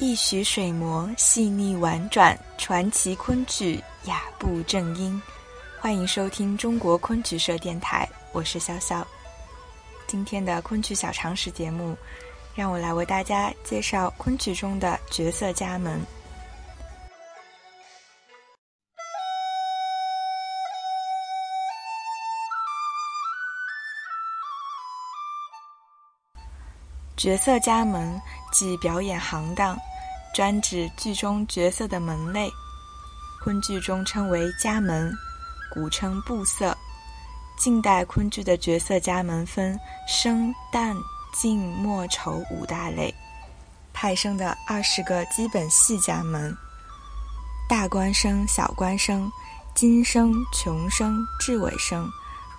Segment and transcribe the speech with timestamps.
[0.00, 5.20] 一曲水磨细腻婉转，传奇昆曲雅步正音。
[5.78, 9.04] 欢迎收听中国昆曲社电台，我是潇潇。
[10.06, 11.94] 今天的昆曲小常识节目，
[12.54, 16.00] 让我来为大家介绍昆曲中的角色家门。
[27.18, 28.18] 角色家门
[28.50, 29.78] 即表演行当。
[30.32, 32.48] 专指剧中角色的门类，
[33.42, 35.12] 昆剧中称为家门，
[35.74, 36.76] 古称布色。
[37.58, 40.96] 近代昆剧的角色家门分生、旦、
[41.34, 43.12] 净、末、丑五大类，
[43.92, 46.56] 派生的二十个基本戏家门：
[47.68, 49.30] 大官生、小官生、
[49.74, 52.08] 金生、穷生、至尾生、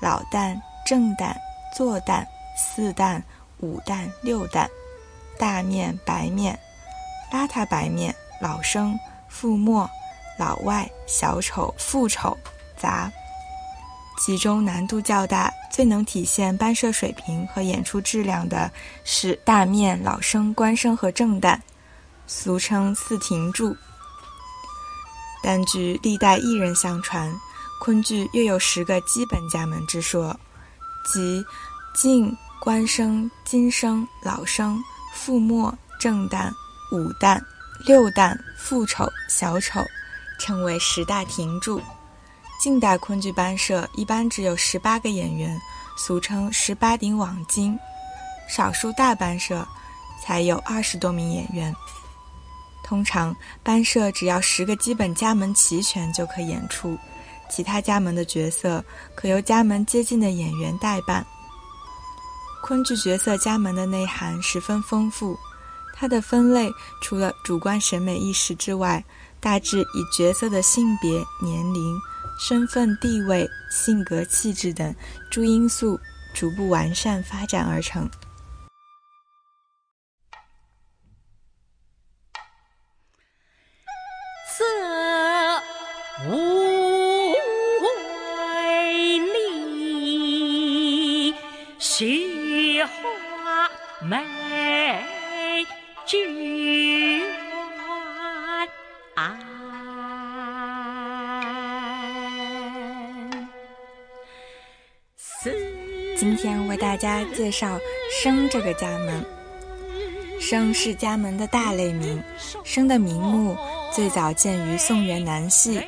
[0.00, 1.34] 老旦、正旦、
[1.74, 2.26] 坐旦、
[2.58, 3.22] 四旦、
[3.60, 4.68] 五旦、六旦、
[5.38, 6.58] 大面、白面。
[7.32, 9.88] 邋遢白面、老生、副末、
[10.38, 12.36] 老外、小丑、副丑、
[12.76, 13.10] 杂，
[14.18, 18.70] 其中难度较大、最能体现班社水平和演出质量的
[19.04, 21.58] 是大面、老生、官生和正旦，
[22.26, 23.76] 俗称四停柱。
[25.42, 27.32] 但据历代艺人相传，
[27.80, 30.38] 昆剧又有十个基本家门之说，
[31.10, 31.42] 即
[31.94, 34.78] 净、官生、金生、老生、
[35.14, 36.52] 副末、正旦。
[36.92, 37.40] 五旦、
[37.86, 39.80] 六旦、副丑、小丑，
[40.40, 41.80] 称为十大亭柱。
[42.60, 45.56] 近代昆剧班社一般只有十八个演员，
[45.96, 47.78] 俗称十八顶网巾；
[48.48, 49.66] 少数大班社
[50.20, 51.74] 才有二十多名演员。
[52.82, 56.98] 通常班社只要十个基本家门齐全就可演出，
[57.48, 58.84] 其他家门的角色
[59.14, 61.24] 可由家门接近的演员代扮。
[62.64, 65.38] 昆剧角色家门的内涵十分丰富。
[66.00, 66.72] 它的分类
[67.02, 69.04] 除了主观审美意识之外，
[69.38, 72.00] 大致以角色的性别、年龄、
[72.40, 74.94] 身份、地位、性格、气质等
[75.30, 76.00] 诸因素
[76.34, 78.08] 逐步完善发展而成。
[84.48, 84.64] 色
[86.30, 87.34] 无
[87.82, 91.34] 为丽，
[91.78, 93.68] 雪花
[94.02, 95.19] 美。
[96.10, 97.22] 剧
[99.14, 99.38] 安。
[106.18, 107.78] 今天为大家介绍
[108.20, 109.24] 生这个家门。
[110.40, 112.20] 生是家门的大类名，
[112.64, 113.56] 生的名目
[113.94, 115.80] 最早见于宋元南戏，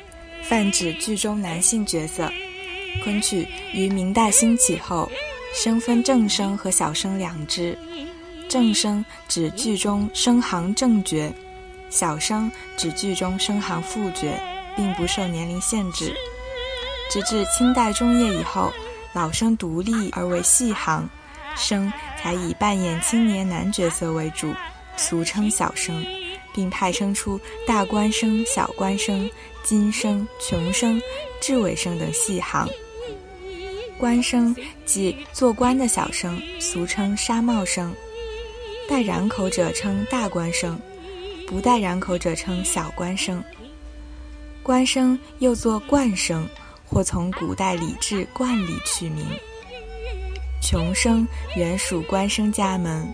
[0.43, 2.31] 泛指剧中男性角色。
[3.03, 5.11] 昆曲于明代兴起后，
[5.53, 7.77] 生分正生和小生两支。
[8.53, 11.33] 正生指剧中生行正角，
[11.89, 14.31] 小生指剧中生行副角，
[14.75, 16.13] 并不受年龄限制。
[17.09, 18.71] 直至清代中叶以后，
[19.11, 21.09] 老生独立而为戏行，
[21.55, 21.91] 生
[22.21, 24.53] 才以扮演青年男角色为主，
[24.97, 26.05] 俗称小生，
[26.53, 29.27] 并派生出大官生、小官生、
[29.63, 31.01] 金生、穷生、
[31.41, 32.69] 智尾生等戏行。
[33.97, 37.91] 官生即做官的小生，俗称纱帽生。
[38.87, 40.79] 带染口者称大官生，
[41.47, 43.43] 不带染口者称小官生。
[44.61, 46.47] 官生又作冠生，
[46.85, 49.25] 或从古代礼制冠礼取名。
[50.61, 53.07] 穷生原属官生家门，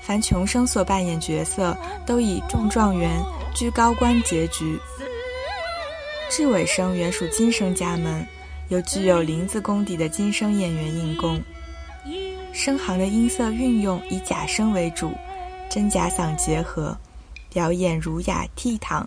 [0.00, 3.20] 凡穷生所扮演角色都以中状元、
[3.54, 4.78] 居高官结局。
[6.28, 8.26] 至尾生原属金生家门，
[8.68, 11.40] 由具有林字功底的金生演员应功。
[12.56, 15.12] 声行的音色运用以假声为主，
[15.68, 16.96] 真假嗓结合，
[17.50, 19.04] 表演儒雅倜傥、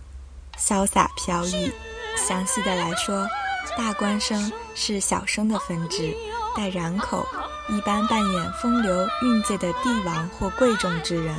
[0.56, 1.72] 潇洒飘逸。
[2.16, 3.28] 详细的来说，
[3.76, 6.16] 大官声是小声的分支，
[6.56, 7.26] 带染口，
[7.70, 11.36] 一般扮演风流韵界的帝王或贵重之人。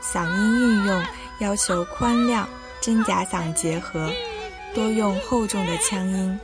[0.00, 1.04] 嗓音运用
[1.40, 2.48] 要求宽亮，
[2.80, 4.08] 真假嗓结合，
[4.72, 6.38] 多用厚重的腔音。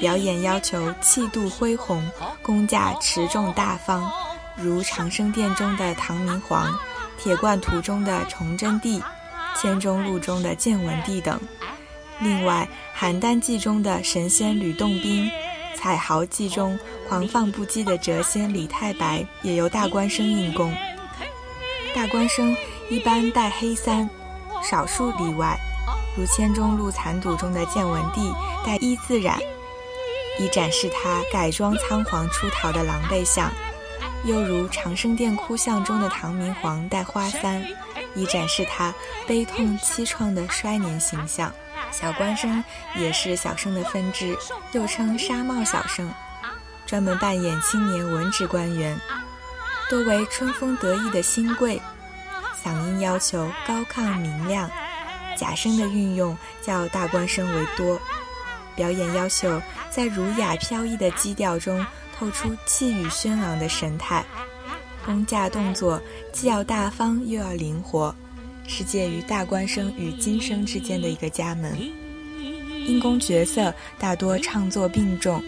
[0.00, 2.08] 表演要求气度恢宏，
[2.42, 4.10] 工架持重大方。
[4.56, 6.72] 如长生殿中的唐明皇，
[7.18, 9.02] 铁罐图中的崇祯帝，
[9.56, 11.40] 千钟录中的建文帝等。
[12.20, 12.68] 另外，
[12.98, 15.30] 邯郸记中的神仙吕洞宾，
[15.74, 16.78] 彩豪记中
[17.08, 20.72] 狂放不羁的谪仙李太白，也由大官生应功。
[21.94, 22.56] 大官生
[22.90, 24.08] 一般戴黑三，
[24.62, 25.58] 少数例外，
[26.16, 28.32] 如千钟录残赌中的建文帝
[28.64, 29.38] 戴一字染，
[30.38, 33.50] 以展示他改装仓皇出逃的狼狈相。
[34.24, 37.64] 又如长生殿哭像中的唐明皇戴花簪，
[38.14, 38.94] 以展示他
[39.26, 41.52] 悲痛凄怆的衰年形象。
[41.90, 42.62] 小官生
[42.96, 44.36] 也是小生的分支，
[44.72, 46.10] 又称纱帽小生，
[46.86, 48.98] 专门扮演青年文职官员，
[49.90, 51.80] 多为春风得意的新贵，
[52.64, 54.70] 嗓音要求高亢明亮。
[55.36, 58.00] 假声的运用较大官声为多，
[58.76, 59.60] 表演要求
[59.90, 61.84] 在儒雅飘逸的基调中
[62.22, 64.24] 透出气宇轩昂的神态，
[65.04, 66.00] 功架动作
[66.32, 68.14] 既要大方又要灵活。
[68.68, 71.76] 是介于大官生与金生之间的一个家门。
[72.86, 75.42] 因公角色大多唱作并重，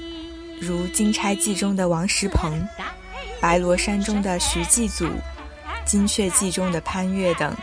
[0.60, 2.60] 如《金钗记》中的王石鹏，
[3.40, 5.06] 《白罗山》中的徐继祖，
[5.84, 7.56] 《金雀记》中的潘岳等，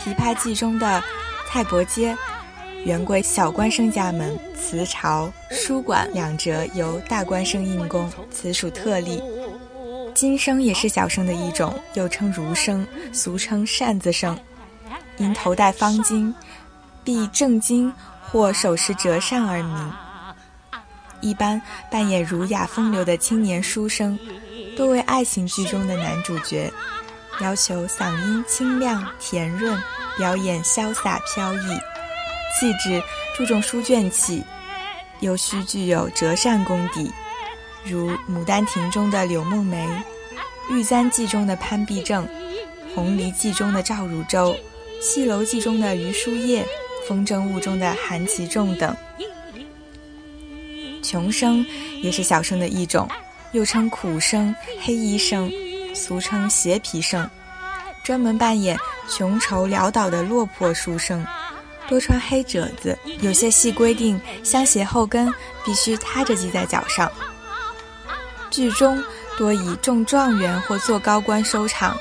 [0.00, 1.02] 琵琶记》中的
[1.50, 2.16] 蔡伯喈，
[2.84, 4.38] 原归小官生家门。
[4.54, 9.22] 词朝、书馆两折由大官生应功，此属特例。
[10.14, 14.38] 金生也是小生的一种，又称儒生，俗称扇子生。
[15.18, 16.32] 因头戴方巾，
[17.04, 17.92] 必正襟
[18.22, 19.92] 或手持折扇而名。
[21.20, 24.18] 一般扮演儒雅风流的青年书生，
[24.76, 26.72] 多为爱情剧中的男主角，
[27.40, 29.78] 要求嗓音清亮甜润，
[30.16, 31.78] 表演潇洒飘逸，
[32.58, 33.02] 气质
[33.36, 34.42] 注重书卷气，
[35.20, 37.10] 又需具有折扇功底。
[37.84, 39.86] 如《牡丹亭》中的柳梦梅，
[40.74, 42.24] 《玉簪记》中的潘必正，
[42.94, 44.54] 《红梨记》中的赵汝州，
[45.02, 46.62] 《戏楼记》中的余叔夜，
[47.08, 48.96] 《风筝误》中的韩其仲等。
[51.02, 51.66] 穷生
[52.00, 53.08] 也是小生的一种，
[53.50, 55.50] 又称苦生、黑衣生，
[55.92, 57.28] 俗称斜皮生，
[58.04, 58.78] 专门扮演
[59.10, 61.26] 穷愁潦倒的落魄书生，
[61.92, 65.30] 多穿黑褶子，有些戏规定相鞋后跟
[65.62, 67.12] 必须塌着系在脚上。
[68.50, 69.04] 剧中
[69.36, 71.94] 多以中状元或做高官收场，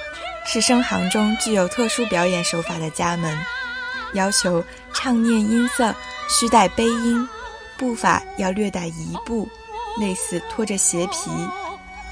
[0.45, 3.37] 是生行中具有特殊表演手法的家门，
[4.13, 5.93] 要求唱念音色
[6.29, 7.27] 须带悲音，
[7.77, 9.45] 步伐要略带移步，
[9.99, 11.29] 类似拖着鞋皮，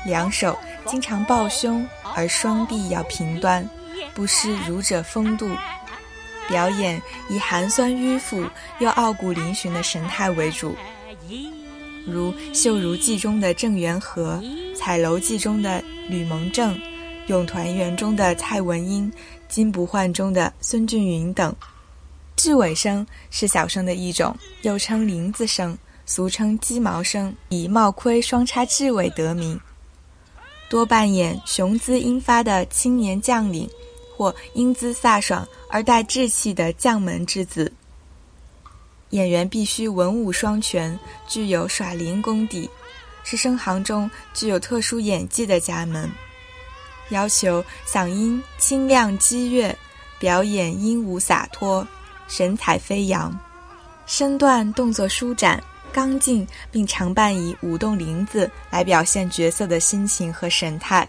[0.05, 3.65] 两手经常抱胸，而双臂要平端，
[4.13, 5.49] 不失儒者风度。
[6.49, 8.43] 表演以寒酸迂腐
[8.79, 10.75] 又傲骨嶙峋的神态为主。
[12.05, 14.41] 如《绣如记》中的郑元和，
[14.75, 16.75] 《彩楼记》中的吕蒙正，
[17.27, 19.11] 《咏团圆》中的蔡文英，
[19.47, 21.55] 《金不换》中的孙俊云等。
[22.35, 29.59] 雉尾声是小生的一种，又称林子声，俗称鸡毛声，以帽盔双插雉尾得名。
[30.69, 33.69] 多扮演雄姿英发的青年将领，
[34.19, 37.71] 或英姿飒爽而带志气的将门之子。
[39.11, 42.69] 演员必须文武双全，具有耍伶功底，
[43.23, 46.11] 是生行中具有特殊演技的家门。
[47.11, 49.73] 要求嗓音清亮激越，
[50.19, 51.87] 表演英武洒脱，
[52.27, 53.33] 神采飞扬，
[54.05, 55.63] 身段动作舒展
[55.93, 61.07] 刚劲，并常伴以舞动林子来表现角色的心情和神态。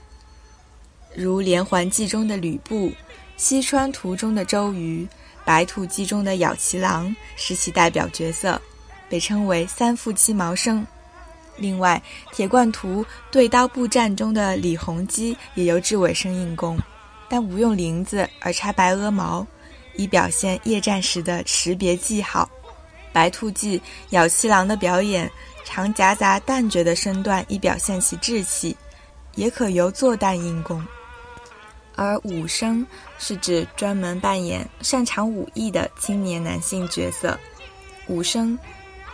[1.14, 2.88] 如《连环计》中的吕布，
[3.36, 5.06] 《西川图》中的周瑜。
[5.52, 8.60] 《白兔记》中的咬旗郎是其代表角色，
[9.08, 10.86] 被称为三副鸡毛生。
[11.56, 12.00] 另外，
[12.36, 16.78] 《铁罐图》对刀步战中的李弘基也由雉尾生硬攻，
[17.28, 19.44] 但无用翎子而插白鹅毛，
[19.96, 22.48] 以表现夜战时的识别记号。
[23.12, 23.78] 《白兔记》
[24.10, 25.28] 咬旗郎的表演
[25.64, 28.76] 常夹杂旦角的身段，以表现其志气，
[29.34, 30.86] 也可由坐旦应攻。
[32.00, 32.84] 而武生
[33.18, 37.38] 是指专门扮演擅长武艺的青年男性角色，
[38.06, 38.58] 武生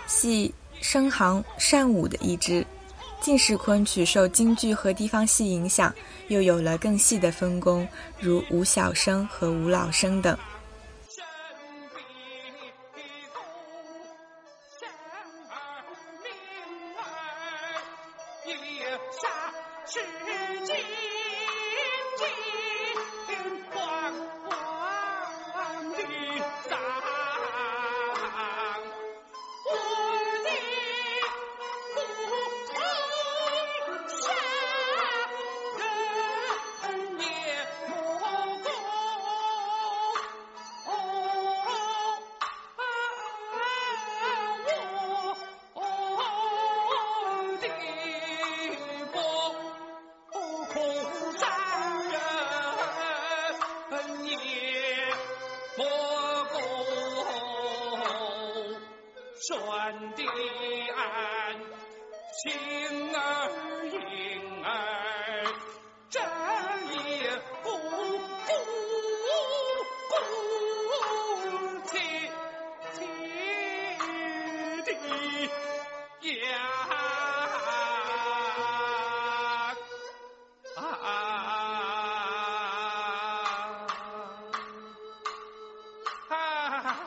[0.07, 2.65] 系生行善武的一支。
[3.21, 5.93] 进士昆曲受京剧和地方戏影响，
[6.29, 7.89] 又有了更细的分工，
[8.21, 10.39] 如武小生和武老生等。